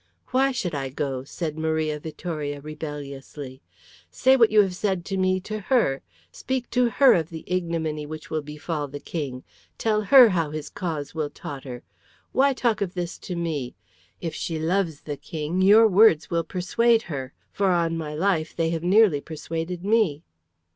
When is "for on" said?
17.51-17.95